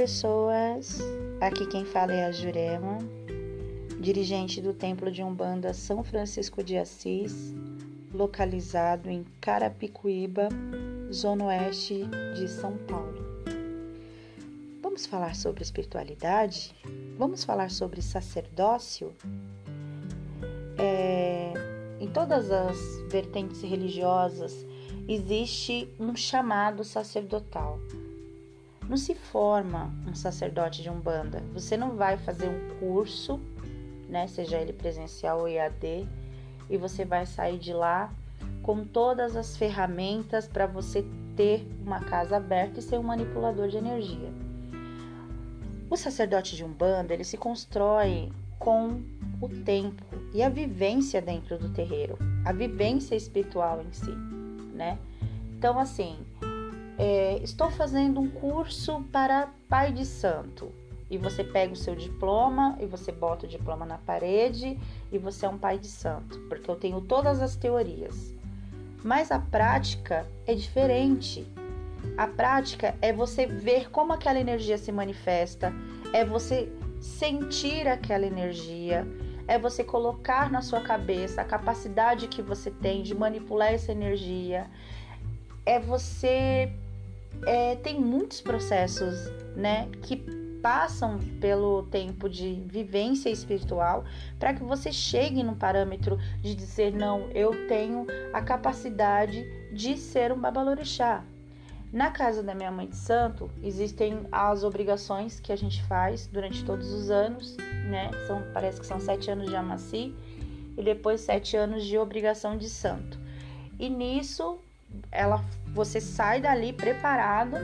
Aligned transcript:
pessoas, 0.00 0.98
aqui 1.42 1.66
quem 1.66 1.84
fala 1.84 2.14
é 2.14 2.24
a 2.24 2.32
Jurema, 2.32 2.96
dirigente 4.00 4.58
do 4.58 4.72
Templo 4.72 5.12
de 5.12 5.22
Umbanda 5.22 5.74
São 5.74 6.02
Francisco 6.02 6.64
de 6.64 6.78
Assis, 6.78 7.54
localizado 8.10 9.10
em 9.10 9.26
Carapicuíba, 9.42 10.48
zona 11.12 11.44
oeste 11.44 12.06
de 12.34 12.48
São 12.48 12.78
Paulo. 12.78 13.44
Vamos 14.80 15.04
falar 15.04 15.34
sobre 15.34 15.62
espiritualidade? 15.62 16.74
Vamos 17.18 17.44
falar 17.44 17.70
sobre 17.70 18.00
sacerdócio? 18.00 19.14
É, 20.78 21.52
em 22.00 22.08
todas 22.08 22.50
as 22.50 22.78
vertentes 23.10 23.60
religiosas 23.60 24.64
existe 25.06 25.92
um 26.00 26.16
chamado 26.16 26.84
sacerdotal. 26.84 27.78
Não 28.90 28.96
se 28.96 29.14
forma 29.14 29.88
um 30.04 30.16
sacerdote 30.16 30.82
de 30.82 30.90
umbanda. 30.90 31.40
Você 31.54 31.76
não 31.76 31.94
vai 31.94 32.16
fazer 32.16 32.48
um 32.48 32.80
curso, 32.80 33.38
né, 34.08 34.26
seja 34.26 34.58
ele 34.58 34.72
presencial 34.72 35.38
ou 35.38 35.48
EAD, 35.48 36.08
e 36.68 36.76
você 36.76 37.04
vai 37.04 37.24
sair 37.24 37.56
de 37.56 37.72
lá 37.72 38.12
com 38.64 38.84
todas 38.84 39.36
as 39.36 39.56
ferramentas 39.56 40.48
para 40.48 40.66
você 40.66 41.04
ter 41.36 41.64
uma 41.80 42.00
casa 42.00 42.36
aberta 42.36 42.80
e 42.80 42.82
ser 42.82 42.98
um 42.98 43.04
manipulador 43.04 43.68
de 43.68 43.76
energia. 43.76 44.32
O 45.88 45.96
sacerdote 45.96 46.56
de 46.56 46.64
umbanda 46.64 47.14
ele 47.14 47.22
se 47.22 47.36
constrói 47.36 48.32
com 48.58 49.02
o 49.40 49.48
tempo 49.48 50.02
e 50.34 50.42
a 50.42 50.48
vivência 50.48 51.22
dentro 51.22 51.56
do 51.56 51.68
terreiro, 51.68 52.18
a 52.44 52.52
vivência 52.52 53.14
espiritual 53.14 53.82
em 53.82 53.92
si, 53.92 54.10
né? 54.74 54.98
Então 55.56 55.78
assim, 55.78 56.18
é, 57.02 57.38
estou 57.42 57.70
fazendo 57.70 58.20
um 58.20 58.28
curso 58.28 59.02
para 59.10 59.48
pai 59.70 59.90
de 59.90 60.04
santo. 60.04 60.70
E 61.10 61.16
você 61.16 61.42
pega 61.42 61.72
o 61.72 61.76
seu 61.76 61.96
diploma 61.96 62.76
e 62.78 62.84
você 62.84 63.10
bota 63.10 63.46
o 63.46 63.48
diploma 63.48 63.86
na 63.86 63.96
parede 63.96 64.78
e 65.10 65.16
você 65.16 65.46
é 65.46 65.48
um 65.48 65.56
pai 65.56 65.78
de 65.78 65.86
santo, 65.86 66.38
porque 66.40 66.70
eu 66.70 66.76
tenho 66.76 67.00
todas 67.00 67.40
as 67.40 67.56
teorias. 67.56 68.34
Mas 69.02 69.32
a 69.32 69.38
prática 69.38 70.28
é 70.46 70.54
diferente. 70.54 71.50
A 72.18 72.26
prática 72.26 72.94
é 73.00 73.14
você 73.14 73.46
ver 73.46 73.90
como 73.90 74.12
aquela 74.12 74.38
energia 74.38 74.76
se 74.76 74.92
manifesta, 74.92 75.72
é 76.12 76.22
você 76.22 76.70
sentir 77.00 77.88
aquela 77.88 78.26
energia, 78.26 79.08
é 79.48 79.58
você 79.58 79.82
colocar 79.82 80.52
na 80.52 80.60
sua 80.60 80.82
cabeça 80.82 81.40
a 81.40 81.46
capacidade 81.46 82.28
que 82.28 82.42
você 82.42 82.70
tem 82.70 83.02
de 83.02 83.14
manipular 83.14 83.72
essa 83.72 83.90
energia, 83.90 84.70
é 85.64 85.78
você 85.80 86.70
é, 87.46 87.76
tem 87.76 88.00
muitos 88.00 88.40
processos, 88.40 89.30
né, 89.56 89.88
que 90.02 90.16
passam 90.62 91.18
pelo 91.40 91.84
tempo 91.84 92.28
de 92.28 92.62
vivência 92.66 93.30
espiritual 93.30 94.04
para 94.38 94.52
que 94.54 94.62
você 94.62 94.92
chegue 94.92 95.42
no 95.42 95.56
parâmetro 95.56 96.18
de 96.42 96.54
dizer 96.54 96.92
não, 96.92 97.30
eu 97.30 97.66
tenho 97.66 98.06
a 98.32 98.42
capacidade 98.42 99.44
de 99.72 99.96
ser 99.96 100.32
um 100.32 100.38
babalorixá. 100.38 101.24
Na 101.92 102.10
casa 102.10 102.40
da 102.40 102.54
minha 102.54 102.70
mãe 102.70 102.86
de 102.86 102.96
santo 102.96 103.50
existem 103.62 104.20
as 104.30 104.62
obrigações 104.62 105.40
que 105.40 105.52
a 105.52 105.56
gente 105.56 105.82
faz 105.84 106.28
durante 106.28 106.64
todos 106.64 106.92
os 106.92 107.10
anos, 107.10 107.56
né? 107.88 108.10
São, 108.28 108.44
parece 108.54 108.80
que 108.80 108.86
são 108.86 109.00
sete 109.00 109.28
anos 109.28 109.48
de 109.48 109.56
amaci 109.56 110.14
e 110.76 110.84
depois 110.84 111.20
sete 111.20 111.56
anos 111.56 111.84
de 111.84 111.98
obrigação 111.98 112.56
de 112.56 112.68
santo. 112.68 113.18
E 113.76 113.88
nisso 113.88 114.60
ela 115.10 115.44
você 115.66 116.00
sai 116.00 116.40
dali 116.40 116.72
preparado 116.72 117.56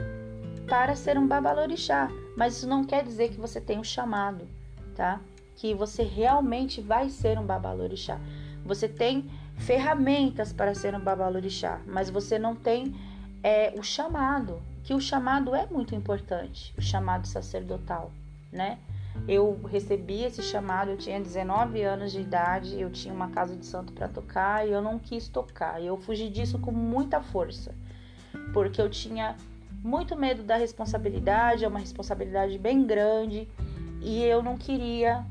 para 0.67 0.95
ser 0.95 1.17
um 1.17 1.27
babalorixá, 1.27 2.09
mas 2.35 2.57
isso 2.57 2.67
não 2.67 2.83
quer 2.83 3.03
dizer 3.03 3.29
que 3.29 3.39
você 3.39 3.59
tem 3.59 3.79
um 3.79 3.83
chamado, 3.83 4.47
tá? 4.95 5.19
Que 5.55 5.73
você 5.73 6.03
realmente 6.03 6.81
vai 6.81 7.09
ser 7.09 7.37
um 7.37 7.45
babalorixá. 7.45 8.19
Você 8.65 8.87
tem 8.87 9.29
ferramentas 9.57 10.51
para 10.53 10.75
ser 10.75 10.93
um 10.93 10.99
babalorixá, 10.99 11.79
mas 11.85 12.09
você 12.09 12.37
não 12.37 12.55
tem 12.55 12.93
é, 13.41 13.73
o 13.77 13.83
chamado, 13.83 14.61
que 14.83 14.93
o 14.93 14.99
chamado 14.99 15.55
é 15.55 15.65
muito 15.65 15.95
importante, 15.95 16.73
o 16.77 16.81
chamado 16.81 17.27
sacerdotal, 17.27 18.11
né? 18.51 18.77
Eu 19.27 19.59
recebi 19.69 20.23
esse 20.23 20.41
chamado, 20.41 20.91
eu 20.91 20.97
tinha 20.97 21.19
19 21.19 21.81
anos 21.81 22.11
de 22.11 22.21
idade, 22.21 22.79
eu 22.79 22.89
tinha 22.89 23.13
uma 23.13 23.29
casa 23.29 23.55
de 23.55 23.65
santo 23.65 23.93
para 23.93 24.07
tocar 24.07 24.67
e 24.67 24.71
eu 24.71 24.81
não 24.81 24.99
quis 24.99 25.27
tocar. 25.27 25.81
Eu 25.81 25.97
fugi 25.97 26.29
disso 26.29 26.59
com 26.59 26.71
muita 26.71 27.21
força, 27.21 27.73
porque 28.53 28.81
eu 28.81 28.89
tinha 28.89 29.35
muito 29.83 30.15
medo 30.15 30.43
da 30.43 30.55
responsabilidade, 30.55 31.65
é 31.65 31.67
uma 31.67 31.79
responsabilidade 31.79 32.57
bem 32.57 32.85
grande 32.85 33.47
e 34.01 34.23
eu 34.23 34.41
não 34.41 34.57
queria 34.57 35.25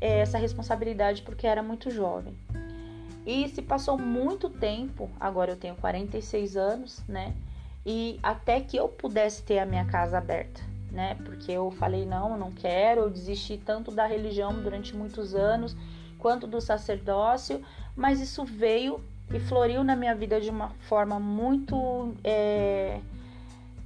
é, 0.00 0.20
essa 0.20 0.38
responsabilidade 0.38 1.22
porque 1.22 1.46
era 1.46 1.62
muito 1.62 1.90
jovem. 1.90 2.34
E 3.26 3.48
se 3.48 3.62
passou 3.62 3.98
muito 3.98 4.48
tempo, 4.48 5.10
agora 5.20 5.52
eu 5.52 5.56
tenho 5.56 5.74
46 5.76 6.56
anos, 6.56 7.02
né? 7.06 7.34
E 7.84 8.18
até 8.22 8.60
que 8.60 8.76
eu 8.76 8.88
pudesse 8.88 9.42
ter 9.42 9.58
a 9.58 9.66
minha 9.66 9.84
casa 9.84 10.18
aberta 10.18 10.60
né? 10.98 11.16
Porque 11.24 11.52
eu 11.52 11.70
falei 11.70 12.04
não, 12.04 12.32
eu 12.32 12.36
não 12.36 12.50
quero, 12.50 13.02
eu 13.02 13.10
desisti 13.10 13.56
tanto 13.56 13.92
da 13.92 14.04
religião 14.04 14.52
durante 14.52 14.96
muitos 14.96 15.32
anos 15.32 15.76
quanto 16.18 16.44
do 16.44 16.60
sacerdócio, 16.60 17.62
mas 17.94 18.20
isso 18.20 18.44
veio 18.44 19.00
e 19.32 19.38
floriu 19.38 19.84
na 19.84 19.94
minha 19.94 20.12
vida 20.12 20.40
de 20.40 20.50
uma 20.50 20.70
forma 20.88 21.20
muito 21.20 22.12
é, 22.24 22.98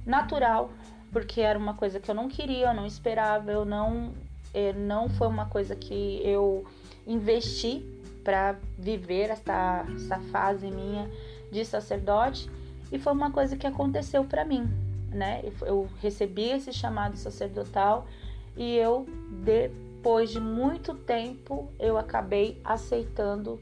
natural, 0.03 0.71
porque 1.11 1.39
era 1.39 1.59
uma 1.59 1.75
coisa 1.75 1.99
que 1.99 2.09
eu 2.09 2.15
não 2.15 2.27
queria, 2.27 2.69
eu 2.69 2.73
não 2.73 2.87
esperava, 2.87 3.51
eu 3.51 3.63
não, 3.63 4.11
é, 4.51 4.73
não 4.73 5.07
foi 5.07 5.27
uma 5.27 5.45
coisa 5.45 5.75
que 5.75 6.19
eu 6.23 6.65
investi 7.05 7.85
para 8.23 8.55
viver 8.75 9.29
essa, 9.29 9.85
essa 9.95 10.19
fase 10.31 10.71
minha 10.71 11.07
de 11.51 11.63
sacerdote. 11.63 12.49
E 12.91 12.97
foi 12.97 13.13
uma 13.13 13.29
coisa 13.29 13.55
que 13.55 13.67
aconteceu 13.67 14.23
para 14.23 14.43
mim 14.43 14.82
né? 15.13 15.43
Eu 15.61 15.87
recebi 16.01 16.49
esse 16.49 16.73
chamado 16.73 17.17
sacerdotal 17.17 18.07
e 18.55 18.75
eu 18.75 19.05
depois 19.43 20.31
de 20.31 20.39
muito 20.39 20.93
tempo 20.93 21.69
eu 21.79 21.97
acabei 21.97 22.59
aceitando 22.63 23.59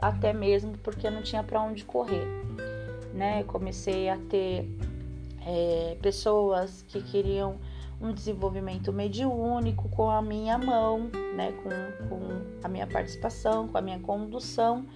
até 0.00 0.32
mesmo 0.32 0.76
porque 0.78 1.06
eu 1.06 1.10
não 1.10 1.22
tinha 1.22 1.42
para 1.42 1.62
onde 1.62 1.84
correr, 1.84 2.26
né? 3.14 3.42
Eu 3.42 3.44
comecei 3.46 4.08
a 4.08 4.16
ter 4.16 4.68
é, 5.46 5.96
pessoas 6.00 6.84
que 6.88 7.02
queriam 7.02 7.56
um 8.00 8.12
desenvolvimento 8.12 8.92
mediúnico 8.92 9.88
com 9.90 10.10
a 10.10 10.20
minha 10.20 10.58
mão, 10.58 11.10
né? 11.36 11.52
Com, 11.62 12.08
com 12.08 12.42
a 12.62 12.68
minha 12.68 12.86
participação, 12.86 13.68
com 13.68 13.78
a 13.78 13.82
minha 13.82 14.00
condução 14.00 14.86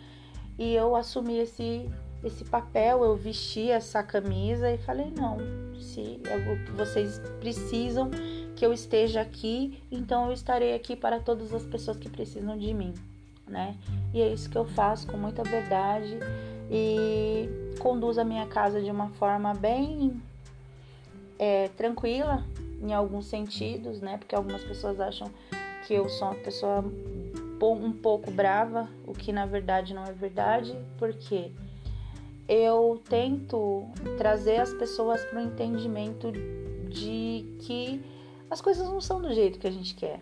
e 0.59 0.75
eu 0.75 0.97
assumi 0.97 1.39
esse 1.39 1.91
esse 2.27 2.45
papel, 2.45 3.05
eu 3.05 3.17
vesti 3.17 3.71
essa 3.71 4.03
camisa 4.03 4.71
e 4.71 4.79
falei: 4.79 5.13
não, 5.17 5.39
se 5.81 6.21
é 6.25 6.39
vocês 6.75 7.21
precisam 7.41 8.11
que 8.55 8.65
eu 8.65 8.73
esteja 8.73 9.21
aqui, 9.21 9.83
então 9.91 10.27
eu 10.27 10.33
estarei 10.33 10.75
aqui 10.75 10.97
para 10.97 11.21
todas 11.21 11.53
as 11.53 11.65
pessoas 11.65 11.97
que 11.97 12.09
precisam 12.09 12.57
de 12.57 12.73
mim, 12.73 12.95
né? 13.47 13.77
E 14.13 14.21
é 14.21 14.33
isso 14.33 14.49
que 14.49 14.57
eu 14.57 14.65
faço 14.65 15.07
com 15.07 15.17
muita 15.17 15.43
verdade 15.43 16.19
e 16.71 17.49
conduzo 17.79 18.21
a 18.21 18.25
minha 18.25 18.47
casa 18.47 18.81
de 18.81 18.91
uma 18.91 19.11
forma 19.11 19.55
bem 19.55 20.21
é, 21.39 21.69
tranquila 21.69 22.45
em 22.81 22.93
alguns 22.93 23.27
sentidos, 23.27 24.01
né? 24.01 24.17
Porque 24.19 24.35
algumas 24.35 24.65
pessoas 24.65 25.01
acham 25.01 25.31
que 25.87 25.95
eu 25.95 26.09
sou 26.09 26.29
uma 26.29 26.35
pessoa 26.37 26.85
um 27.63 27.93
pouco 27.93 28.31
brava, 28.31 28.89
o 29.07 29.13
que 29.13 29.33
na 29.33 29.47
verdade 29.47 29.95
não 29.95 30.05
é 30.05 30.13
verdade, 30.13 30.77
porque 30.99 31.53
eu 32.49 33.03
tento 33.09 33.85
trazer 34.17 34.59
as 34.59 34.73
pessoas 34.73 35.25
para 35.25 35.41
o 35.41 35.43
entendimento 35.43 36.31
de 36.89 37.57
que 37.61 38.05
as 38.49 38.61
coisas 38.61 38.87
não 38.89 39.01
são 39.01 39.21
do 39.21 39.33
jeito 39.35 39.59
que 39.59 39.67
a 39.67 39.71
gente 39.71 39.95
quer, 39.95 40.21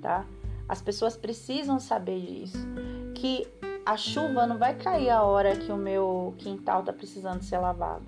tá? 0.00 0.24
As 0.66 0.80
pessoas 0.80 1.16
precisam 1.16 1.78
saber 1.78 2.20
disso, 2.20 2.66
que 3.14 3.46
a 3.84 3.96
chuva 3.96 4.46
não 4.46 4.56
vai 4.56 4.74
cair 4.74 5.10
a 5.10 5.22
hora 5.22 5.54
que 5.54 5.70
o 5.70 5.76
meu 5.76 6.34
quintal 6.38 6.82
tá 6.82 6.92
precisando 6.92 7.42
ser 7.42 7.58
lavado. 7.58 8.06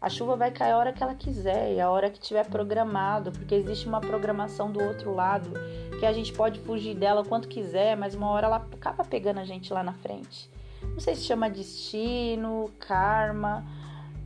A 0.00 0.08
chuva 0.08 0.36
vai 0.36 0.50
cair 0.50 0.72
a 0.72 0.78
hora 0.78 0.92
que 0.92 1.02
ela 1.02 1.14
quiser 1.14 1.74
e 1.74 1.80
a 1.80 1.90
hora 1.90 2.10
que 2.10 2.18
tiver 2.18 2.46
programado, 2.46 3.32
porque 3.32 3.54
existe 3.54 3.86
uma 3.86 4.00
programação 4.00 4.70
do 4.70 4.82
outro 4.82 5.14
lado 5.14 5.50
que 5.98 6.06
a 6.06 6.12
gente 6.12 6.32
pode 6.32 6.60
fugir 6.60 6.94
dela 6.94 7.24
quanto 7.24 7.48
quiser, 7.48 7.96
mas 7.96 8.14
uma 8.14 8.30
hora 8.30 8.46
ela 8.46 8.56
acaba 8.56 9.04
pegando 9.04 9.40
a 9.40 9.44
gente 9.44 9.72
lá 9.72 9.82
na 9.82 9.92
frente 9.92 10.50
não 10.92 11.00
sei 11.00 11.14
se 11.14 11.22
chama 11.22 11.50
destino, 11.50 12.70
karma, 12.78 13.64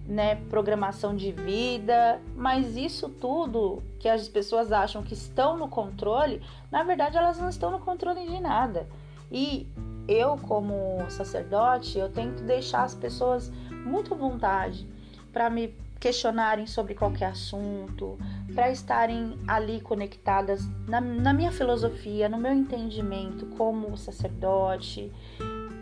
né, 0.06 0.36
programação 0.48 1.14
de 1.14 1.32
vida, 1.32 2.20
mas 2.34 2.76
isso 2.76 3.08
tudo 3.08 3.82
que 3.98 4.08
as 4.08 4.26
pessoas 4.28 4.72
acham 4.72 5.02
que 5.02 5.14
estão 5.14 5.56
no 5.56 5.68
controle, 5.68 6.42
na 6.70 6.82
verdade 6.82 7.16
elas 7.16 7.38
não 7.38 7.48
estão 7.48 7.70
no 7.70 7.78
controle 7.78 8.26
de 8.26 8.40
nada. 8.40 8.88
E 9.30 9.66
eu, 10.08 10.38
como 10.38 10.98
sacerdote, 11.10 11.98
eu 11.98 12.08
tento 12.10 12.42
deixar 12.42 12.84
as 12.84 12.94
pessoas 12.94 13.52
muito 13.84 14.14
à 14.14 14.16
vontade 14.16 14.88
para 15.30 15.50
me 15.50 15.76
questionarem 16.00 16.66
sobre 16.66 16.94
qualquer 16.94 17.26
assunto, 17.26 18.18
para 18.54 18.70
estarem 18.70 19.38
ali 19.46 19.80
conectadas 19.80 20.66
na, 20.86 21.00
na, 21.00 21.32
minha 21.32 21.50
filosofia, 21.50 22.28
no 22.28 22.38
meu 22.38 22.52
entendimento 22.52 23.46
como 23.56 23.96
sacerdote, 23.96 25.12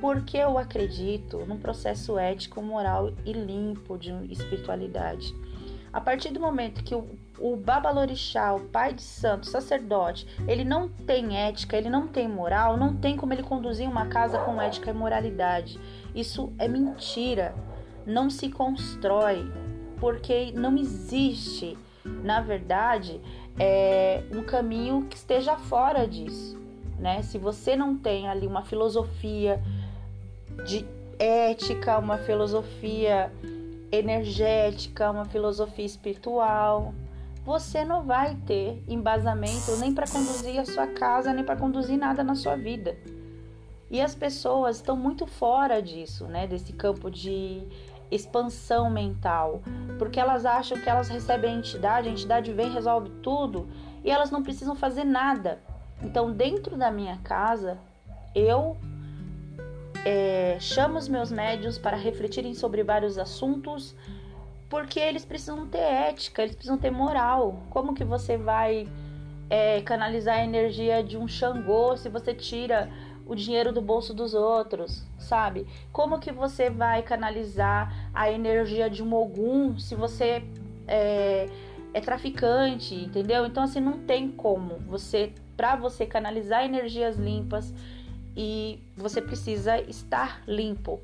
porque 0.01 0.37
eu 0.37 0.59
acredito 0.59 1.39
num 1.47 1.59
processo 1.59 2.19
ético, 2.19 2.63
moral 2.63 3.13
e 3.25 3.33
limpo 3.33 3.99
de 3.99 4.11
espiritualidade. 4.31 5.35
A 5.93 6.01
partir 6.01 6.31
do 6.31 6.39
momento 6.39 6.85
que 6.85 6.95
o, 6.95 7.09
o 7.39 7.57
Babalorixá, 7.57 8.53
o 8.53 8.61
pai 8.61 8.93
de 8.93 9.01
santo, 9.01 9.47
sacerdote, 9.47 10.27
ele 10.47 10.63
não 10.63 10.89
tem 10.89 11.39
ética, 11.39 11.75
ele 11.77 11.89
não 11.89 12.07
tem 12.07 12.29
moral, 12.29 12.77
não 12.77 12.95
tem 12.95 13.17
como 13.17 13.33
ele 13.33 13.43
conduzir 13.43 13.89
uma 13.89 14.07
casa 14.07 14.39
com 14.41 14.61
ética 14.61 14.91
e 14.91 14.93
moralidade. 14.93 15.81
Isso 16.15 16.53
é 16.59 16.69
mentira. 16.69 17.55
Não 18.05 18.29
se 18.29 18.51
constrói, 18.51 19.51
porque 19.99 20.53
não 20.53 20.77
existe, 20.77 21.79
na 22.05 22.43
verdade, 22.43 23.19
é, 23.59 24.23
um 24.33 24.43
caminho 24.43 25.07
que 25.09 25.17
esteja 25.17 25.57
fora 25.57 26.07
disso. 26.07 26.61
Né? 26.99 27.23
Se 27.23 27.39
você 27.39 27.75
não 27.75 27.97
tem 27.97 28.29
ali 28.29 28.47
uma 28.47 28.63
filosofia 28.63 29.63
de 30.65 30.87
ética, 31.19 31.99
uma 31.99 32.19
filosofia 32.19 33.33
energética, 33.91 35.11
uma 35.11 35.25
filosofia 35.25 35.85
espiritual, 35.85 36.95
você 37.45 37.85
não 37.85 38.03
vai 38.03 38.35
ter 38.47 38.83
embasamento 38.89 39.77
nem 39.79 39.95
para 39.95 40.07
conduzir 40.09 40.59
a 40.59 40.65
sua 40.65 40.89
casa, 40.89 41.33
nem 41.33 41.45
para 41.45 41.57
conduzir 41.57 41.97
nada 41.97 42.25
na 42.25 42.35
sua 42.35 42.57
vida. 42.57 42.97
E 43.89 44.01
as 44.01 44.17
pessoas 44.17 44.77
estão 44.77 44.97
muito 44.97 45.27
fora 45.27 45.81
disso, 45.81 46.25
né? 46.27 46.47
Desse 46.49 46.73
campo 46.73 47.09
de 47.09 47.63
expansão 48.11 48.91
mental, 48.91 49.63
porque 49.99 50.19
elas 50.19 50.45
acham 50.45 50.79
que 50.81 50.89
elas 50.89 51.09
recebem 51.09 51.55
a 51.55 51.59
entidade, 51.59 52.09
a 52.09 52.13
entidade 52.13 52.53
vem, 52.53 52.71
resolve 52.71 53.11
tudo 53.23 53.69
e 54.05 54.11
elas 54.11 54.31
não 54.31 54.43
precisam 54.43 54.75
fazer 54.75 55.05
nada. 55.05 55.61
Então, 56.03 56.31
dentro 56.33 56.77
da 56.77 56.91
minha 56.91 57.19
casa, 57.19 57.79
eu 58.35 58.77
é, 60.09 60.57
chamo 60.61 60.99
os 60.99 61.09
meus 61.09 61.33
médios 61.33 61.79
para 61.79 61.97
refletirem 61.97 62.55
sobre 62.55 62.85
vários 62.85 63.19
assuntos, 63.19 63.93
porque 64.71 65.01
eles 65.01 65.25
precisam 65.25 65.67
ter 65.67 65.79
ética, 65.79 66.45
eles 66.45 66.55
precisam 66.55 66.79
ter 66.79 66.93
moral. 66.93 67.61
Como 67.71 67.93
que 67.93 68.05
você 68.05 68.37
vai 68.37 68.87
é, 69.51 69.81
canalizar 69.81 70.37
a 70.37 70.45
energia 70.45 71.03
de 71.03 71.17
um 71.19 71.27
Xangô 71.27 71.97
se 71.97 72.09
você 72.09 72.33
tira 72.33 72.89
o 73.27 73.35
dinheiro 73.35 73.73
do 73.73 73.83
bolso 73.83 74.15
dos 74.15 74.33
outros, 74.33 75.05
sabe? 75.19 75.67
Como 75.91 76.21
que 76.21 76.31
você 76.31 76.71
vai 76.71 77.03
canalizar 77.03 78.09
a 78.15 78.31
energia 78.31 78.89
de 78.89 79.03
um 79.03 79.13
Ogum 79.13 79.77
se 79.77 79.97
você 79.97 80.45
é, 80.87 81.49
é 81.93 82.01
traficante, 82.01 82.95
entendeu? 82.95 83.45
Então 83.45 83.65
assim 83.65 83.81
não 83.81 83.99
tem 83.99 84.31
como 84.31 84.79
você 84.87 85.33
para 85.57 85.75
você 85.75 86.07
canalizar 86.07 86.65
energias 86.65 87.17
limpas 87.17 87.75
e 88.37 88.79
você 88.97 89.23
precisa 89.23 89.81
estar 89.81 90.43
limpo 90.47 91.01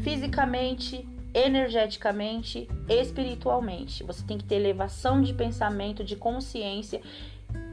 fisicamente, 0.00 1.08
energeticamente, 1.34 2.68
espiritualmente. 2.88 4.04
Você 4.04 4.24
tem 4.24 4.38
que 4.38 4.44
ter 4.44 4.56
elevação 4.56 5.20
de 5.20 5.32
pensamento, 5.32 6.04
de 6.04 6.14
consciência 6.14 7.00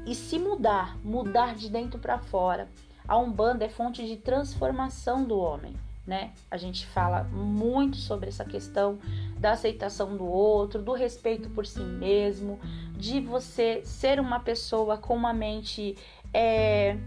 e 0.06 0.15
se 0.15 0.39
mudar, 0.39 0.97
mudar 1.03 1.56
de 1.56 1.69
dentro 1.69 2.00
para 2.00 2.19
fora. 2.19 2.69
A 3.07 3.18
Umbanda 3.18 3.65
é 3.65 3.69
fonte 3.69 4.06
de 4.06 4.18
transformação 4.18 5.24
do 5.24 5.38
homem, 5.38 5.75
né? 6.07 6.31
A 6.50 6.57
gente 6.57 6.86
fala 6.88 7.24
muito 7.25 7.97
sobre 7.97 8.30
essa 8.30 8.44
questão 8.44 8.97
da 9.38 9.51
aceitação 9.51 10.18
do 10.18 10.25
outro, 10.25 10.81
do 10.81 10.94
respeito 10.94 11.50
por 11.50 11.68
si 11.68 11.81
mesmo, 11.81 12.59
de 12.97 13.19
você 13.19 13.81
ser 13.83 14.19
uma 14.19 14.39
pessoa 14.39 14.97
com 14.97 15.15
uma 15.15 15.33
mente 15.33 15.95
é, 16.33 16.97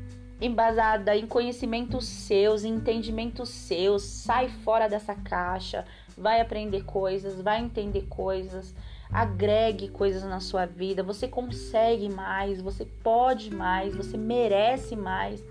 embasada 0.41 1.17
em 1.17 1.27
conhecimentos 1.27 2.07
seus, 2.07 2.65
em 2.65 2.75
entendimentos 2.75 3.49
seus, 3.49 4.03
sai 4.03 4.49
fora 4.49 4.89
dessa 4.89 5.15
caixa, 5.15 5.85
vai 6.17 6.41
aprender 6.41 6.85
coisas, 6.85 7.41
vai 7.41 7.61
entender 7.61 8.07
coisas, 8.09 8.75
agregue 9.11 9.89
coisas 9.89 10.23
na 10.23 10.41
sua 10.41 10.67
vida, 10.67 11.03
você 11.03 11.27
consegue 11.27 12.09
mais, 12.09 12.61
você 12.61 12.85
pode 12.85 13.55
mais, 13.55 13.97
você 13.97 14.17
merece 14.17 14.95
mais. 14.95 15.43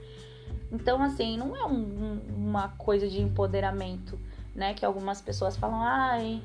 Então, 0.71 1.01
assim, 1.01 1.37
não 1.37 1.55
é 1.55 1.65
um, 1.65 2.19
uma 2.35 2.69
coisa 2.69 3.07
de 3.07 3.21
empoderamento, 3.21 4.19
né? 4.53 4.73
Que 4.73 4.85
algumas 4.85 5.21
pessoas 5.21 5.55
falam, 5.55 5.81
ai, 5.81 6.41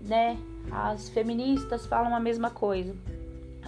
né? 0.00 0.38
As 0.70 1.08
feministas 1.08 1.86
falam 1.86 2.14
a 2.14 2.20
mesma 2.20 2.50
coisa, 2.50 2.94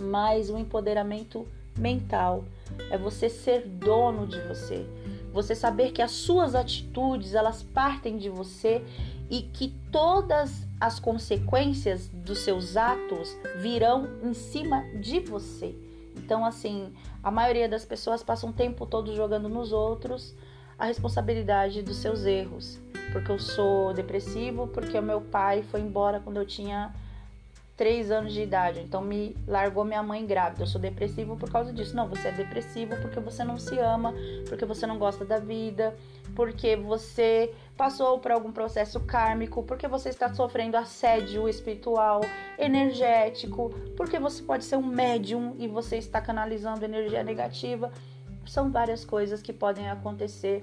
mas 0.01 0.51
o 0.51 0.57
empoderamento 0.57 1.47
mental 1.77 2.45
é 2.91 2.99
você 2.99 3.29
ser 3.29 3.67
dono 3.67 4.27
de 4.27 4.41
você, 4.43 4.87
você 5.33 5.55
saber 5.55 5.93
que 5.93 6.03
as 6.03 6.13
suas 6.13 6.55
atitudes 6.55 7.35
elas 7.35 7.63
partem 7.63 8.17
de 8.17 8.29
você 8.29 8.85
e 9.31 9.43
que 9.43 9.75
todas 9.91 10.67
as 10.81 11.01
consequências 11.01 12.09
dos 12.09 12.39
seus 12.41 12.77
atos 12.77 13.37
virão 13.57 14.09
em 14.23 14.33
cima 14.35 14.83
de 15.01 15.21
você. 15.21 15.75
Então, 16.17 16.45
assim, 16.45 16.93
a 17.23 17.31
maioria 17.31 17.69
das 17.69 17.85
pessoas 17.85 18.23
passa 18.23 18.47
um 18.47 18.53
tempo 18.53 18.87
todo 18.87 19.15
jogando 19.15 19.49
nos 19.49 19.73
outros 19.73 20.35
a 20.79 20.87
responsabilidade 20.87 21.83
dos 21.83 21.97
seus 21.97 22.25
erros. 22.25 22.81
Porque 23.13 23.31
eu 23.31 23.39
sou 23.39 23.93
depressivo, 23.95 24.69
porque 24.69 24.99
o 24.99 25.03
meu 25.03 25.21
pai 25.21 25.63
foi 25.63 25.81
embora 25.81 26.21
quando 26.21 26.39
eu 26.39 26.47
tinha 26.47 26.95
3 27.77 28.11
anos 28.11 28.33
de 28.33 28.41
idade, 28.41 28.81
então 28.81 29.03
me 29.03 29.37
largou 29.47 29.85
minha 29.85 30.03
mãe 30.03 30.25
grávida. 30.25 30.63
Eu 30.63 30.67
sou 30.67 30.81
depressivo 30.81 31.37
por 31.37 31.51
causa 31.51 31.73
disso. 31.73 31.95
Não, 31.95 32.09
você 32.09 32.29
é 32.29 32.33
depressivo 32.33 32.97
porque 33.03 33.21
você 33.21 33.45
não 33.45 33.59
se 33.59 33.79
ama, 33.79 34.15
porque 34.49 34.65
você 34.65 34.87
não 34.87 34.99
gosta 34.99 35.27
da 35.27 35.39
vida, 35.39 35.95
porque 36.35 36.75
você 36.75 37.53
passou 37.77 38.19
por 38.19 38.33
algum 38.33 38.51
processo 38.51 38.99
kármico, 39.01 39.63
porque 39.63 39.87
você 39.87 40.09
está 40.09 40.33
sofrendo 40.33 40.77
assédio 40.77 41.47
espiritual, 41.49 42.23
energético, 42.59 43.69
porque 43.95 44.19
você 44.19 44.43
pode 44.43 44.65
ser 44.65 44.77
um 44.77 44.87
médium 44.87 45.55
e 45.59 45.69
você 45.69 45.99
está 45.99 46.19
canalizando 46.19 46.83
energia 46.83 47.23
negativa. 47.23 47.93
São 48.47 48.71
várias 48.71 49.05
coisas 49.05 49.43
que 49.43 49.53
podem 49.53 49.91
acontecer 49.91 50.63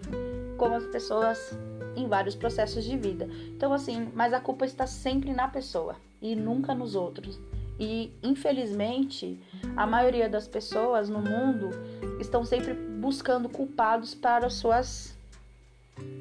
com 0.57 0.73
as 0.73 0.85
pessoas 0.87 1.55
em 1.95 2.07
vários 2.07 2.33
processos 2.33 2.83
de 2.83 2.97
vida. 2.97 3.27
Então, 3.55 3.71
assim, 3.71 4.09
mas 4.15 4.33
a 4.33 4.39
culpa 4.39 4.65
está 4.65 4.87
sempre 4.87 5.31
na 5.31 5.47
pessoa 5.47 5.95
e 6.23 6.35
nunca 6.35 6.73
nos 6.73 6.95
outros. 6.95 7.39
E 7.77 8.11
infelizmente, 8.23 9.37
a 9.75 9.85
maioria 9.85 10.29
das 10.29 10.47
pessoas 10.47 11.09
no 11.09 11.19
mundo 11.19 11.69
estão 12.19 12.45
sempre 12.45 12.73
buscando 12.73 13.49
culpados 13.49 14.15
para 14.15 14.49
suas 14.49 15.13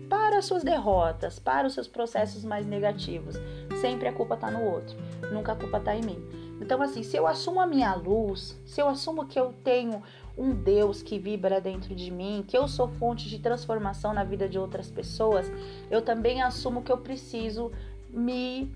para 0.09 0.39
as 0.39 0.45
suas 0.45 0.63
derrotas, 0.63 1.39
para 1.39 1.67
os 1.67 1.73
seus 1.73 1.89
processos 1.89 2.45
mais 2.45 2.67
negativos. 2.67 3.37
Sempre 3.81 4.09
a 4.09 4.13
culpa 4.13 4.35
está 4.35 4.51
no 4.51 4.63
outro, 4.63 4.95
nunca 5.33 5.53
a 5.53 5.57
culpa 5.57 5.79
está 5.79 5.97
em 5.97 6.03
mim. 6.03 6.19
Então, 6.61 6.83
assim, 6.83 7.03
se 7.03 7.17
eu 7.17 7.27
assumo 7.27 7.61
a 7.61 7.67
minha 7.67 7.95
luz, 7.95 8.61
se 8.67 8.81
eu 8.81 8.89
assumo 8.89 9.27
que 9.27 9.41
eu 9.41 9.55
tenho 9.65 10.03
um 10.37 10.51
Deus 10.51 11.03
que 11.03 11.19
vibra 11.19 11.61
dentro 11.61 11.95
de 11.95 12.11
mim, 12.11 12.45
que 12.47 12.57
eu 12.57 12.69
sou 12.69 12.89
fonte 12.89 13.29
de 13.29 13.39
transformação 13.39 14.13
na 14.13 14.25
vida 14.25 14.49
de 14.49 14.59
outras 14.59 14.91
pessoas, 14.91 15.51
eu 15.91 16.03
também 16.03 16.43
assumo 16.43 16.83
que 16.83 16.93
eu 16.93 16.99
preciso 16.99 17.73
me 18.11 18.71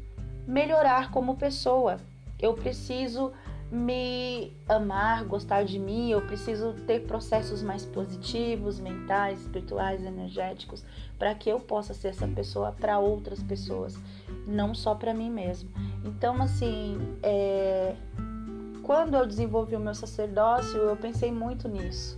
melhorar 0.46 1.10
como 1.10 1.36
pessoa. 1.36 1.98
Eu 2.38 2.54
preciso 2.54 3.32
me 3.70 4.52
amar, 4.68 5.24
gostar 5.24 5.64
de 5.64 5.78
mim, 5.78 6.10
eu 6.10 6.22
preciso 6.22 6.72
ter 6.86 7.00
processos 7.00 7.62
mais 7.62 7.84
positivos, 7.84 8.78
mentais, 8.78 9.40
espirituais, 9.40 10.04
energéticos, 10.04 10.84
para 11.18 11.34
que 11.34 11.50
eu 11.50 11.58
possa 11.58 11.92
ser 11.92 12.08
essa 12.08 12.28
pessoa 12.28 12.70
para 12.70 12.98
outras 12.98 13.42
pessoas, 13.42 13.98
não 14.46 14.72
só 14.72 14.94
para 14.94 15.12
mim 15.12 15.30
mesmo. 15.30 15.68
Então, 16.04 16.40
assim, 16.40 16.96
é... 17.22 17.96
quando 18.84 19.16
eu 19.16 19.26
desenvolvi 19.26 19.74
o 19.74 19.80
meu 19.80 19.94
sacerdócio, 19.94 20.78
eu 20.78 20.96
pensei 20.96 21.32
muito 21.32 21.68
nisso, 21.68 22.16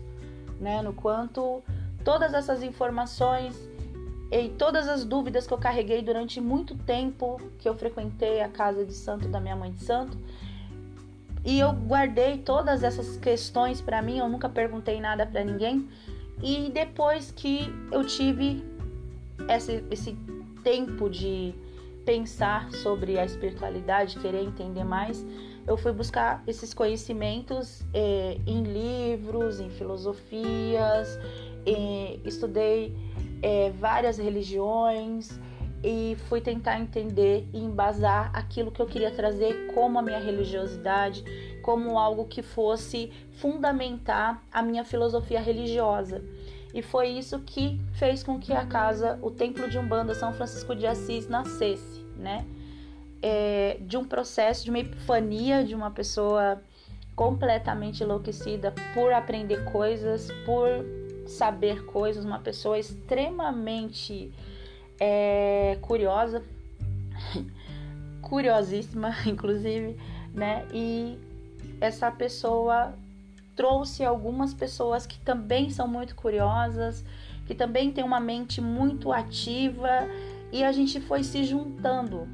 né? 0.61 0.83
No 0.83 0.93
quanto 0.93 1.63
todas 2.05 2.35
essas 2.35 2.63
informações 2.63 3.57
e 4.31 4.49
todas 4.51 4.89
as 4.89 5.05
dúvidas 5.05 5.47
que 5.47 5.55
eu 5.55 5.59
carreguei 5.59 6.03
durante 6.03 6.41
muito 6.41 6.75
tempo 6.75 7.41
que 7.59 7.69
eu 7.69 7.75
frequentei 7.75 8.43
a 8.43 8.49
casa 8.49 8.85
de 8.85 8.93
santo 8.93 9.29
da 9.29 9.41
minha 9.41 9.57
mãe 9.57 9.73
de 9.73 9.83
santo. 9.83 10.19
E 11.45 11.59
eu 11.59 11.73
guardei 11.73 12.39
todas 12.39 12.83
essas 12.83 13.17
questões 13.17 13.81
para 13.81 14.03
mim, 14.03 14.19
eu 14.19 14.29
nunca 14.29 14.49
perguntei 14.49 15.01
nada 15.01 15.25
para 15.25 15.43
ninguém. 15.43 15.89
E 16.43 16.71
depois 16.71 17.31
que 17.31 17.73
eu 17.91 18.05
tive 18.05 18.63
esse, 19.49 19.83
esse 19.91 20.17
tempo 20.63 21.09
de 21.09 21.55
pensar 22.05 22.71
sobre 22.73 23.19
a 23.19 23.25
espiritualidade, 23.25 24.19
querer 24.19 24.43
entender 24.43 24.85
mais, 24.85 25.25
eu 25.67 25.77
fui 25.77 25.93
buscar 25.93 26.43
esses 26.47 26.73
conhecimentos 26.73 27.83
eh, 27.93 28.39
em 28.47 28.63
livros, 28.63 29.61
em 29.61 29.69
filosofias, 29.71 31.19
eh, 31.67 32.19
estudei 32.25 32.95
é, 33.43 33.71
várias 33.71 34.19
religiões 34.19 35.39
e 35.83 36.17
fui 36.29 36.41
tentar 36.41 36.81
entender 36.81 37.49
e 37.53 37.59
embasar 37.59 38.31
aquilo 38.35 38.71
que 38.71 38.81
eu 38.81 38.87
queria 38.87 39.11
trazer 39.11 39.73
como 39.75 39.99
a 39.99 40.03
minha 40.03 40.19
religiosidade, 40.19 41.25
como 41.63 41.99
algo 41.99 42.25
que 42.25 42.43
fosse 42.43 43.13
fundamentar 43.33 44.43
a 44.53 44.63
minha 44.63 44.85
filosofia 44.85 45.41
religiosa. 45.41 46.23
E 46.75 46.83
foi 46.83 47.09
isso 47.09 47.39
que 47.41 47.81
fez 47.93 48.23
com 48.23 48.39
que 48.39 48.53
a 48.53 48.67
casa, 48.67 49.19
o 49.23 49.31
Templo 49.31 49.69
de 49.71 49.79
Umbanda 49.79 50.15
São 50.15 50.33
Francisco 50.33 50.75
de 50.75 50.87
Assis 50.87 51.29
nascesse, 51.29 52.05
né? 52.17 52.45
É, 53.23 53.79
de 53.81 53.97
um 53.97 54.05
processo, 54.05 54.65
de 54.65 54.71
uma 54.71 54.79
epifania 54.79 55.65
de 55.65 55.75
uma 55.75 55.91
pessoa 55.91 56.63
completamente 57.17 58.05
enlouquecida 58.05 58.73
por 58.95 59.13
aprender 59.13 59.65
coisas, 59.73 60.29
por 60.47 60.69
saber 61.29 61.85
coisas, 61.85 62.25
uma 62.25 62.39
pessoa 62.39 62.79
extremamente 62.79 64.33
é, 64.99 65.79
curiosa, 65.83 66.43
curiosíssima, 68.23 69.15
inclusive, 69.27 69.97
né? 70.33 70.67
E 70.73 71.19
essa 71.81 72.11
pessoa 72.11 72.95
trouxe 73.55 74.05
algumas 74.05 74.55
pessoas 74.55 75.07
que 75.07 75.19
também 75.19 75.71
são 75.71 75.87
muito 75.87 76.15
curiosas, 76.15 77.05
que 77.47 77.55
também 77.55 77.93
têm 77.93 78.05
uma 78.05 78.21
mente 78.21 78.61
muito 78.61 79.13
ativa, 79.13 79.89
e 80.51 80.65
a 80.65 80.73
gente 80.73 81.01
foi 81.01 81.23
se 81.23 81.45
juntando. 81.45 82.27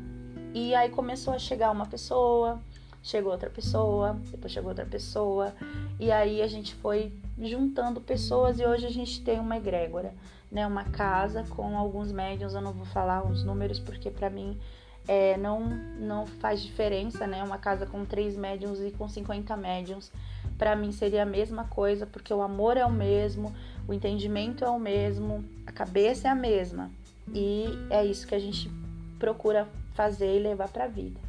E 0.54 0.74
aí 0.74 0.88
começou 0.88 1.34
a 1.34 1.38
chegar 1.38 1.70
uma 1.70 1.86
pessoa, 1.86 2.60
chegou 3.04 3.30
outra 3.30 3.50
pessoa, 3.50 4.18
depois 4.30 4.50
chegou 4.50 4.70
outra 4.70 4.86
pessoa, 4.86 5.54
e 6.00 6.10
aí 6.10 6.40
a 6.40 6.46
gente 6.46 6.74
foi 6.76 7.12
juntando 7.38 8.00
pessoas 8.00 8.58
e 8.58 8.64
hoje 8.64 8.86
a 8.86 8.90
gente 8.90 9.22
tem 9.22 9.38
uma 9.38 9.58
egrégora, 9.58 10.14
né? 10.50 10.66
Uma 10.66 10.84
casa 10.84 11.44
com 11.50 11.76
alguns 11.76 12.10
médiums, 12.10 12.54
eu 12.54 12.62
não 12.62 12.72
vou 12.72 12.86
falar 12.86 13.24
os 13.30 13.44
números 13.44 13.78
porque 13.78 14.10
para 14.10 14.30
mim 14.30 14.58
é, 15.06 15.36
não, 15.36 15.60
não 16.00 16.26
faz 16.26 16.62
diferença, 16.62 17.26
né? 17.26 17.42
Uma 17.42 17.58
casa 17.58 17.84
com 17.84 18.06
três 18.06 18.38
médiums 18.38 18.80
e 18.80 18.90
com 18.90 19.06
50 19.06 19.54
médiums, 19.54 20.10
para 20.56 20.74
mim 20.74 20.90
seria 20.90 21.24
a 21.24 21.26
mesma 21.26 21.64
coisa, 21.64 22.06
porque 22.06 22.32
o 22.32 22.40
amor 22.40 22.78
é 22.78 22.86
o 22.86 22.90
mesmo, 22.90 23.54
o 23.86 23.92
entendimento 23.92 24.64
é 24.64 24.70
o 24.70 24.78
mesmo, 24.78 25.44
a 25.66 25.72
cabeça 25.72 26.28
é 26.28 26.30
a 26.30 26.34
mesma. 26.34 26.90
E 27.34 27.66
é 27.90 28.02
isso 28.02 28.26
que 28.26 28.34
a 28.34 28.38
gente 28.38 28.70
procura 29.18 29.68
fazer 29.92 30.36
e 30.36 30.42
levar 30.42 30.68
para 30.68 30.84
a 30.84 30.88
vida, 30.88 31.20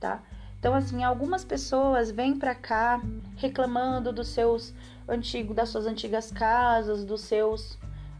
tá? 0.00 0.20
Então, 0.62 0.76
assim, 0.76 1.02
algumas 1.02 1.44
pessoas 1.44 2.12
vêm 2.12 2.38
para 2.38 2.54
cá 2.54 3.02
reclamando 3.34 4.12
dos 4.12 4.28
seus 4.28 4.72
antigos, 5.08 5.56
das 5.56 5.70
suas 5.70 5.86
antigas 5.86 6.30
casas, 6.30 7.04
dos 7.04 7.22
seus 7.22 7.76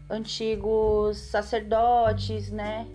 antigos 0.09 1.19
sacerdotes, 1.19 2.51
né? 2.51 2.85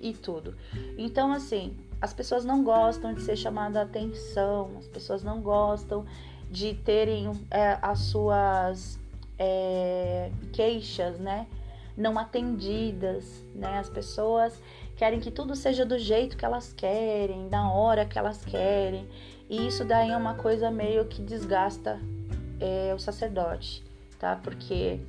E 0.00 0.14
tudo. 0.14 0.56
Então, 0.96 1.34
assim, 1.34 1.76
as 2.00 2.14
pessoas 2.14 2.46
não 2.46 2.64
gostam 2.64 3.12
de 3.12 3.20
ser 3.20 3.36
chamadas 3.36 3.76
a 3.76 3.82
atenção, 3.82 4.70
as 4.78 4.88
pessoas 4.88 5.22
não 5.22 5.42
gostam 5.42 6.06
de 6.50 6.72
terem 6.72 7.30
é, 7.50 7.76
as 7.82 7.98
suas 7.98 8.98
é, 9.38 10.32
queixas, 10.50 11.18
né? 11.18 11.46
Não 11.94 12.18
atendidas, 12.18 13.44
né? 13.54 13.80
As 13.80 13.90
pessoas 13.90 14.58
querem 14.96 15.20
que 15.20 15.30
tudo 15.30 15.54
seja 15.54 15.84
do 15.84 15.98
jeito 15.98 16.36
que 16.36 16.44
elas 16.44 16.72
querem, 16.72 17.48
na 17.48 17.72
hora 17.72 18.04
que 18.04 18.18
elas 18.18 18.44
querem. 18.44 19.08
E 19.48 19.66
isso 19.66 19.84
daí 19.84 20.10
é 20.10 20.16
uma 20.16 20.34
coisa 20.34 20.70
meio 20.70 21.04
que 21.06 21.20
desgasta 21.20 22.00
é, 22.60 22.94
o 22.94 22.98
sacerdote, 22.98 23.84
tá? 24.18 24.36
Porque 24.36 25.00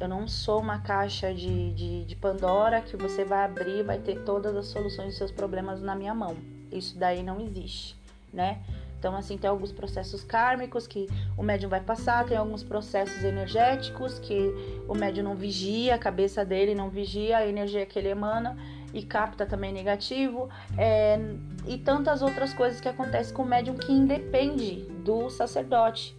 eu 0.00 0.08
não 0.08 0.28
sou 0.28 0.60
uma 0.60 0.78
caixa 0.78 1.32
de, 1.32 1.72
de, 1.72 2.04
de 2.04 2.16
Pandora 2.16 2.80
que 2.80 2.96
você 2.96 3.24
vai 3.24 3.44
abrir 3.44 3.82
vai 3.82 3.98
ter 3.98 4.22
todas 4.24 4.54
as 4.54 4.66
soluções 4.66 5.08
dos 5.08 5.16
seus 5.16 5.32
problemas 5.32 5.80
na 5.80 5.94
minha 5.94 6.14
mão. 6.14 6.36
Isso 6.70 6.98
daí 6.98 7.22
não 7.22 7.40
existe, 7.40 7.96
né? 8.32 8.60
Então, 8.98 9.14
assim, 9.16 9.38
tem 9.38 9.48
alguns 9.48 9.70
processos 9.70 10.24
kármicos 10.24 10.86
que 10.86 11.08
o 11.36 11.42
médium 11.42 11.70
vai 11.70 11.80
passar, 11.80 12.26
tem 12.26 12.36
alguns 12.36 12.64
processos 12.64 13.22
energéticos 13.22 14.18
que 14.18 14.52
o 14.88 14.94
médium 14.94 15.22
não 15.22 15.36
vigia, 15.36 15.94
a 15.94 15.98
cabeça 15.98 16.44
dele 16.44 16.74
não 16.74 16.90
vigia 16.90 17.38
a 17.38 17.46
energia 17.46 17.86
que 17.86 17.96
ele 17.96 18.08
emana 18.08 18.56
e 18.92 19.02
capta 19.02 19.46
também 19.46 19.72
negativo, 19.72 20.48
é, 20.76 21.18
e 21.66 21.78
tantas 21.78 22.22
outras 22.22 22.54
coisas 22.54 22.80
que 22.80 22.88
acontecem 22.88 23.34
com 23.34 23.42
o 23.42 23.46
médium 23.46 23.76
que 23.76 23.92
independe 23.92 24.82
do 25.04 25.28
sacerdote, 25.30 26.16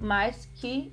mas 0.00 0.48
que 0.56 0.92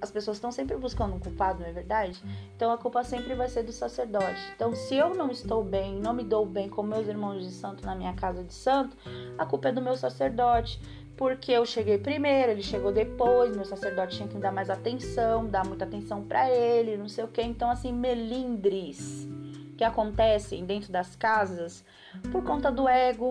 as 0.00 0.10
pessoas 0.10 0.36
estão 0.36 0.52
sempre 0.52 0.76
buscando 0.76 1.14
um 1.14 1.18
culpado, 1.18 1.60
não 1.60 1.66
é 1.66 1.72
verdade? 1.72 2.22
Então 2.54 2.70
a 2.70 2.76
culpa 2.76 3.02
sempre 3.02 3.34
vai 3.34 3.48
ser 3.48 3.62
do 3.62 3.72
sacerdote. 3.72 4.40
Então, 4.54 4.74
se 4.74 4.94
eu 4.94 5.14
não 5.14 5.30
estou 5.30 5.64
bem, 5.64 5.98
não 5.98 6.12
me 6.12 6.22
dou 6.22 6.44
bem 6.44 6.68
com 6.68 6.82
meus 6.82 7.08
irmãos 7.08 7.42
de 7.42 7.50
santo 7.50 7.84
na 7.86 7.94
minha 7.94 8.12
casa 8.12 8.44
de 8.44 8.52
santo, 8.52 8.96
a 9.38 9.46
culpa 9.46 9.68
é 9.68 9.72
do 9.72 9.80
meu 9.80 9.96
sacerdote. 9.96 10.78
Porque 11.16 11.52
eu 11.52 11.64
cheguei 11.64 11.96
primeiro, 11.96 12.50
ele 12.50 12.62
chegou 12.62 12.90
depois, 12.90 13.54
meu 13.54 13.64
sacerdote 13.64 14.16
tinha 14.16 14.28
que 14.28 14.36
dar 14.36 14.50
mais 14.50 14.68
atenção, 14.68 15.46
dar 15.46 15.64
muita 15.64 15.84
atenção 15.84 16.24
para 16.24 16.50
ele, 16.50 16.96
não 16.96 17.08
sei 17.08 17.22
o 17.22 17.28
que. 17.28 17.40
Então, 17.40 17.70
assim, 17.70 17.92
melindres 17.92 19.28
que 19.76 19.84
acontecem 19.84 20.64
dentro 20.64 20.92
das 20.92 21.16
casas 21.16 21.84
por 22.30 22.42
conta 22.42 22.70
do 22.70 22.88
ego, 22.88 23.30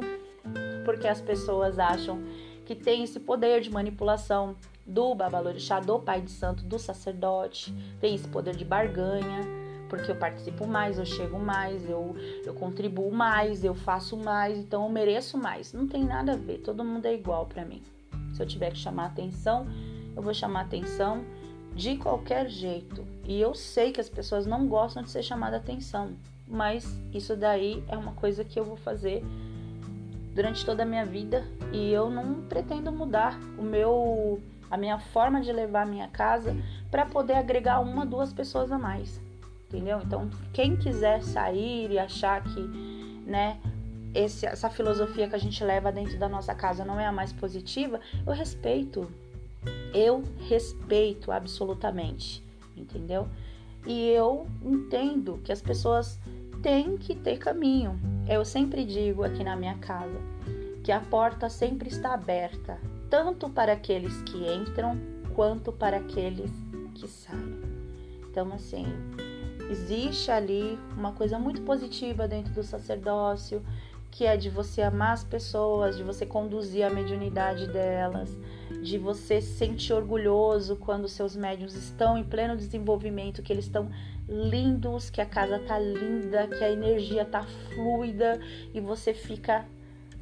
porque 0.86 1.08
as 1.08 1.22
pessoas 1.22 1.80
acham 1.80 2.22
que 2.66 2.76
tem 2.76 3.04
esse 3.04 3.20
poder 3.20 3.62
de 3.62 3.70
manipulação 3.70 4.56
do 4.86 5.16
babalorixá, 5.16 5.80
do 5.80 6.00
pai 6.00 6.22
de 6.22 6.32
santo, 6.32 6.64
do 6.64 6.78
sacerdote, 6.78 7.74
tem 8.00 8.16
esse 8.16 8.28
poder 8.28 8.56
de 8.56 8.66
barganha, 8.66 9.42
porque 9.90 10.12
eu 10.12 10.16
participo 10.16 10.68
mais, 10.68 10.98
eu 10.98 11.06
chego 11.06 11.40
mais, 11.40 11.88
eu, 11.90 12.16
eu 12.46 12.54
contribuo 12.54 13.12
mais, 13.12 13.64
eu 13.64 13.76
faço 13.76 14.18
mais, 14.18 14.58
então 14.58 14.84
eu 14.84 14.90
mereço 14.90 15.38
mais. 15.38 15.72
Não 15.72 15.88
tem 15.88 16.04
nada 16.04 16.34
a 16.34 16.36
ver, 16.36 16.60
todo 16.60 16.84
mundo 16.84 17.06
é 17.06 17.14
igual 17.14 17.46
para 17.46 17.64
mim. 17.64 17.82
Se 18.34 18.42
eu 18.42 18.48
tiver 18.48 18.72
que 18.72 18.80
chamar 18.80 19.06
atenção, 19.06 19.68
eu 20.16 20.22
vou 20.22 20.34
chamar 20.34 20.62
atenção 20.62 21.24
de 21.76 21.98
qualquer 21.98 22.50
jeito. 22.50 23.06
E 23.24 23.40
eu 23.40 23.54
sei 23.54 23.92
que 23.92 24.02
as 24.02 24.10
pessoas 24.10 24.46
não 24.46 24.68
gostam 24.68 25.04
de 25.04 25.12
ser 25.12 25.24
chamada 25.24 25.58
atenção 25.58 26.16
mas 26.54 26.86
isso 27.12 27.36
daí 27.36 27.84
é 27.88 27.98
uma 27.98 28.14
coisa 28.14 28.46
que 28.46 28.60
eu 28.60 28.64
vou 28.64 28.78
fazer 28.78 29.24
durante 30.36 30.64
toda 30.64 30.84
a 30.84 30.86
minha 30.86 31.06
vida 31.06 31.44
e 31.72 31.92
eu 31.92 32.12
não 32.12 32.44
pretendo 32.44 32.92
mudar 32.92 33.40
o 33.58 33.64
meu 33.64 34.40
a 34.70 34.78
minha 34.78 35.00
forma 35.00 35.42
de 35.42 35.52
levar 35.52 35.82
a 35.82 35.86
minha 35.86 36.08
casa 36.08 36.56
para 36.90 37.06
poder 37.06 37.34
agregar 37.34 37.80
uma, 37.80 38.06
duas 38.06 38.34
pessoas 38.34 38.72
a 38.72 38.78
mais. 38.78 39.22
Entendeu? 39.68 40.00
Então, 40.04 40.30
quem 40.52 40.76
quiser 40.76 41.22
sair 41.22 41.92
e 41.92 42.00
achar 42.00 42.44
que, 42.44 42.60
né, 43.26 43.60
esse, 44.16 44.48
essa 44.48 44.70
filosofia 44.70 45.28
que 45.28 45.36
a 45.36 45.40
gente 45.40 45.64
leva 45.64 45.92
dentro 45.92 46.18
da 46.18 46.28
nossa 46.28 46.56
casa 46.56 46.84
não 46.84 47.00
é 47.00 47.06
a 47.06 47.12
mais 47.12 47.32
positiva, 47.32 48.00
eu 48.26 48.34
respeito. 48.34 49.12
Eu 49.94 50.24
respeito 50.48 51.32
absolutamente, 51.32 52.44
entendeu? 52.76 53.28
E 53.86 54.10
eu 54.10 54.48
entendo 54.64 55.40
que 55.44 55.52
as 55.52 55.62
pessoas 55.62 56.20
tem 56.64 56.98
que 56.98 57.14
ter 57.14 57.38
caminho. 57.38 58.00
Eu 58.28 58.46
sempre 58.46 58.86
digo 58.86 59.22
aqui 59.22 59.44
na 59.44 59.54
minha 59.56 59.78
casa 59.80 60.18
que 60.82 60.94
a 60.94 61.00
porta 61.02 61.50
sempre 61.50 61.90
está 61.90 62.14
aberta, 62.14 62.80
tanto 63.10 63.50
para 63.50 63.74
aqueles 63.74 64.22
que 64.22 64.38
entram 64.50 64.98
quanto 65.36 65.74
para 65.74 65.98
aqueles 65.98 66.52
que 66.96 67.06
saem. 67.08 67.60
Então, 68.30 68.52
assim, 68.54 68.86
existe 69.70 70.32
ali 70.32 70.80
uma 70.98 71.12
coisa 71.12 71.38
muito 71.38 71.62
positiva 71.64 72.28
dentro 72.30 72.54
do 72.54 72.64
sacerdócio, 72.64 73.62
que 74.14 74.28
é 74.28 74.38
de 74.38 74.48
você 74.48 74.84
amar 74.84 75.14
as 75.14 75.24
pessoas, 75.24 75.98
de 75.98 76.04
você 76.04 76.24
conduzir 76.24 76.86
a 76.86 76.90
mediunidade 76.90 77.66
delas, 77.68 78.30
de 78.80 78.96
você 79.00 79.42
se 79.42 79.58
sentir 79.58 79.92
orgulhoso 79.92 80.76
quando 80.76 81.10
seus 81.10 81.36
médiums 81.36 81.74
estão 81.74 82.16
em 82.16 82.24
pleno 82.24 82.56
desenvolvimento, 82.56 83.42
que 83.42 83.52
eles 83.52 83.66
estão 83.66 83.90
lindos, 84.30 85.10
que 85.10 85.20
a 85.20 85.26
casa 85.26 85.58
tá 85.58 85.80
linda, 85.80 86.48
que 86.48 86.64
a 86.64 86.70
energia 86.70 87.26
tá 87.26 87.42
fluida 87.74 88.40
e 88.72 88.80
você 88.80 89.16
fica 89.16 89.66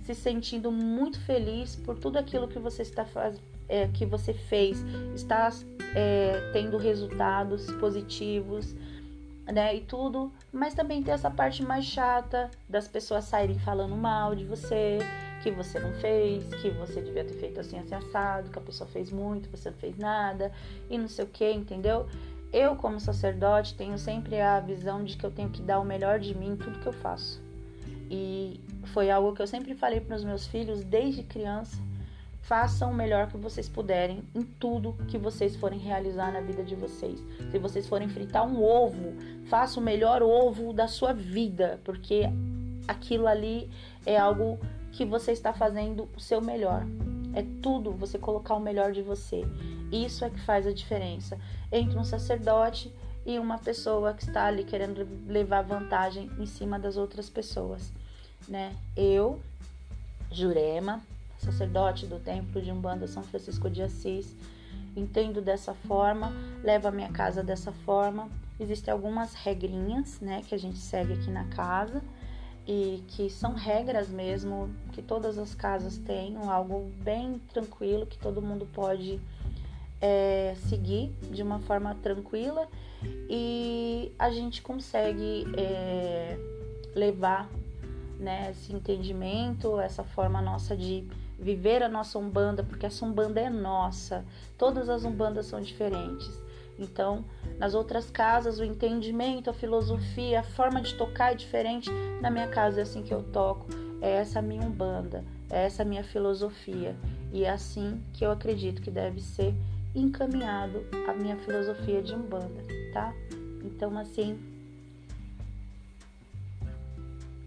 se 0.03 0.15
sentindo 0.15 0.71
muito 0.71 1.19
feliz 1.19 1.75
por 1.75 1.99
tudo 1.99 2.17
aquilo 2.17 2.47
que 2.47 2.59
você 2.59 2.83
está 2.83 3.03
faz, 3.03 3.41
é, 3.67 3.89
que 3.89 4.05
você 4.05 4.33
fez, 4.33 4.81
está 5.13 5.49
é, 5.93 6.49
tendo 6.53 6.77
resultados 6.77 7.69
positivos, 7.73 8.73
né? 9.45 9.75
E 9.75 9.81
tudo, 9.81 10.31
mas 10.51 10.73
também 10.73 11.01
tem 11.01 11.13
essa 11.13 11.29
parte 11.29 11.63
mais 11.63 11.85
chata 11.85 12.49
das 12.67 12.87
pessoas 12.87 13.25
saírem 13.25 13.59
falando 13.59 13.95
mal 13.95 14.35
de 14.35 14.45
você, 14.45 14.99
que 15.41 15.51
você 15.51 15.79
não 15.79 15.93
fez, 15.93 16.43
que 16.61 16.69
você 16.69 17.01
devia 17.01 17.23
ter 17.23 17.33
feito 17.33 17.59
assim, 17.59 17.77
assim, 17.77 17.95
assado, 17.95 18.49
que 18.49 18.59
a 18.59 18.61
pessoa 18.61 18.89
fez 18.89 19.11
muito, 19.11 19.49
você 19.49 19.69
não 19.69 19.77
fez 19.77 19.97
nada, 19.97 20.51
e 20.89 20.97
não 20.97 21.07
sei 21.07 21.25
o 21.25 21.27
que, 21.27 21.51
entendeu? 21.51 22.07
Eu, 22.53 22.75
como 22.75 22.99
sacerdote, 22.99 23.75
tenho 23.75 23.97
sempre 23.97 24.41
a 24.41 24.59
visão 24.59 25.03
de 25.03 25.15
que 25.15 25.25
eu 25.25 25.31
tenho 25.31 25.49
que 25.49 25.61
dar 25.61 25.79
o 25.79 25.85
melhor 25.85 26.19
de 26.19 26.35
mim 26.35 26.51
em 26.51 26.57
tudo 26.57 26.79
que 26.79 26.87
eu 26.87 26.93
faço. 26.93 27.41
E 28.09 28.59
foi 28.87 29.09
algo 29.09 29.33
que 29.33 29.41
eu 29.41 29.47
sempre 29.47 29.73
falei 29.73 30.01
para 30.01 30.17
os 30.17 30.23
meus 30.23 30.45
filhos 30.45 30.83
desde 30.83 31.23
criança. 31.23 31.77
Façam 32.41 32.91
o 32.91 32.93
melhor 32.93 33.27
que 33.27 33.37
vocês 33.37 33.69
puderem 33.69 34.23
em 34.35 34.41
tudo 34.43 34.97
que 35.07 35.17
vocês 35.17 35.55
forem 35.55 35.79
realizar 35.79 36.33
na 36.33 36.41
vida 36.41 36.63
de 36.63 36.75
vocês. 36.75 37.23
Se 37.51 37.57
vocês 37.59 37.87
forem 37.87 38.09
fritar 38.09 38.45
um 38.45 38.63
ovo, 38.63 39.13
faça 39.45 39.79
o 39.79 39.83
melhor 39.83 40.21
ovo 40.21 40.73
da 40.73 40.87
sua 40.87 41.13
vida, 41.13 41.79
porque 41.83 42.23
aquilo 42.87 43.27
ali 43.27 43.69
é 44.05 44.17
algo 44.17 44.59
que 44.91 45.05
você 45.05 45.31
está 45.31 45.53
fazendo 45.53 46.09
o 46.15 46.19
seu 46.19 46.41
melhor. 46.41 46.85
É 47.33 47.45
tudo 47.61 47.91
você 47.91 48.17
colocar 48.17 48.55
o 48.55 48.59
melhor 48.59 48.91
de 48.91 49.01
você. 49.01 49.43
Isso 49.91 50.25
é 50.25 50.29
que 50.29 50.41
faz 50.41 50.67
a 50.67 50.73
diferença 50.73 51.37
entre 51.71 51.97
um 51.97 52.03
sacerdote 52.03 52.93
e 53.25 53.37
uma 53.37 53.57
pessoa 53.57 54.13
que 54.13 54.23
está 54.23 54.45
ali 54.45 54.63
querendo 54.63 55.07
levar 55.27 55.61
vantagem 55.61 56.29
em 56.39 56.45
cima 56.45 56.79
das 56.79 56.97
outras 56.97 57.29
pessoas, 57.29 57.93
né? 58.47 58.75
Eu, 58.97 59.39
Jurema, 60.31 61.01
sacerdote 61.41 62.05
do 62.05 62.19
templo 62.19 62.61
de 62.61 62.71
Umbanda 62.71 63.07
São 63.07 63.23
Francisco 63.23 63.69
de 63.69 63.81
Assis, 63.81 64.35
entendo 64.95 65.41
dessa 65.41 65.73
forma, 65.73 66.31
levo 66.63 66.87
a 66.87 66.91
minha 66.91 67.11
casa 67.11 67.43
dessa 67.43 67.71
forma. 67.71 68.29
Existem 68.59 68.91
algumas 68.91 69.33
regrinhas, 69.33 70.19
né, 70.19 70.43
que 70.47 70.53
a 70.53 70.57
gente 70.57 70.77
segue 70.77 71.13
aqui 71.13 71.31
na 71.31 71.45
casa 71.45 72.03
e 72.67 73.03
que 73.07 73.29
são 73.29 73.53
regras 73.53 74.09
mesmo, 74.09 74.69
que 74.91 75.01
todas 75.01 75.37
as 75.37 75.55
casas 75.55 75.97
têm, 75.97 76.37
algo 76.37 76.91
bem 77.03 77.39
tranquilo 77.51 78.05
que 78.05 78.17
todo 78.17 78.41
mundo 78.41 78.67
pode 78.71 79.19
é, 79.99 80.55
seguir 80.69 81.11
de 81.31 81.41
uma 81.41 81.59
forma 81.59 81.95
tranquila 81.95 82.67
e 83.29 84.11
a 84.17 84.29
gente 84.29 84.61
consegue 84.61 85.45
é, 85.57 86.37
levar 86.95 87.49
né, 88.19 88.51
esse 88.51 88.73
entendimento, 88.73 89.79
essa 89.79 90.03
forma 90.03 90.41
nossa 90.41 90.75
de 90.77 91.03
viver 91.41 91.81
a 91.81 91.89
nossa 91.89 92.19
Umbanda, 92.19 92.63
porque 92.63 92.85
essa 92.85 93.03
Umbanda 93.03 93.41
é 93.41 93.49
nossa. 93.49 94.23
Todas 94.57 94.87
as 94.87 95.03
Umbandas 95.03 95.47
são 95.47 95.59
diferentes. 95.59 96.39
Então, 96.77 97.25
nas 97.57 97.73
outras 97.73 98.09
casas, 98.09 98.59
o 98.59 98.63
entendimento, 98.63 99.49
a 99.49 99.53
filosofia, 99.53 100.39
a 100.39 100.43
forma 100.43 100.81
de 100.81 100.93
tocar 100.95 101.31
é 101.31 101.35
diferente. 101.35 101.89
Na 102.21 102.29
minha 102.29 102.47
casa 102.47 102.79
é 102.79 102.83
assim 102.83 103.01
que 103.01 103.13
eu 103.13 103.23
toco. 103.23 103.65
É 104.01 104.11
essa 104.11 104.39
a 104.39 104.41
minha 104.41 104.61
Umbanda, 104.61 105.23
é 105.49 105.65
essa 105.65 105.81
a 105.81 105.85
minha 105.85 106.03
filosofia. 106.03 106.95
E 107.33 107.43
é 107.43 107.49
assim 107.49 108.03
que 108.13 108.23
eu 108.25 108.31
acredito 108.31 108.81
que 108.81 108.91
deve 108.91 109.19
ser 109.19 109.53
encaminhado 109.95 110.85
a 111.07 111.13
minha 111.13 111.37
filosofia 111.37 112.01
de 112.01 112.13
Umbanda, 112.13 112.63
tá? 112.93 113.13
Então, 113.63 113.97
assim, 113.97 114.39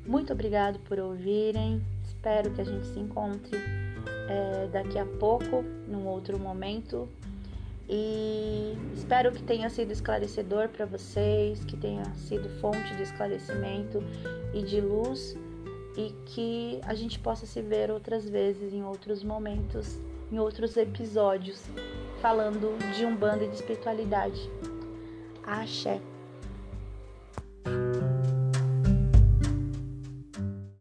muito 0.07 0.33
obrigado 0.33 0.79
por 0.81 0.99
ouvirem. 0.99 1.83
Espero 2.05 2.51
que 2.53 2.61
a 2.61 2.65
gente 2.65 2.87
se 2.87 3.01
encontre 3.01 3.84
é, 4.29 4.69
daqui 4.73 4.99
a 4.99 5.07
pouco, 5.07 5.63
num 5.87 6.07
outro 6.07 6.39
momento. 6.39 7.09
E 7.89 8.77
espero 8.95 9.31
que 9.31 9.43
tenha 9.43 9.69
sido 9.69 9.93
esclarecedor 9.93 10.69
para 10.69 10.87
vocês, 10.87 11.63
que 11.65 11.77
tenha 11.77 12.05
sido 12.15 12.49
fonte 12.61 12.95
de 12.97 13.03
esclarecimento 13.03 14.03
e 14.55 14.63
de 14.63 14.81
luz 14.81 15.37
e 15.97 16.13
que 16.27 16.81
a 16.83 16.95
gente 16.95 17.19
possa 17.19 17.47
se 17.47 17.61
ver 17.61 17.91
outras 17.91 18.29
vezes 18.29 18.73
em 18.73 18.83
outros 18.83 19.23
momentos, 19.23 19.99
em 20.33 20.39
outros 20.39 20.77
episódios, 20.77 21.63
falando 22.21 22.77
de 22.97 23.05
um 23.05 23.15
bando 23.15 23.47
de 23.47 23.55
espiritualidade. 23.55 24.51
Axé. 25.45 26.01